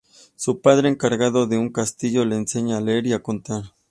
Su 0.35 0.61
padre, 0.61 0.89
encargado 0.89 1.45
de 1.45 1.59
un 1.59 1.69
castillo, 1.71 2.25
le 2.25 2.35
enseña 2.35 2.77
a 2.77 2.81
leer 2.81 3.05
y 3.05 3.13
a 3.13 3.21
contar. 3.21 3.75